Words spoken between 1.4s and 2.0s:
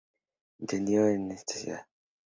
ciudad.